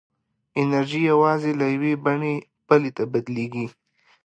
انرژي 0.61 1.01
یوازې 1.11 1.51
له 1.59 1.65
یوې 1.75 1.93
بڼې 2.03 2.33
بلې 2.67 2.91
ته 2.97 3.03
بدلېږي. 3.11 3.67